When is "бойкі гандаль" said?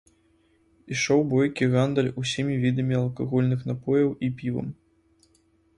1.33-2.11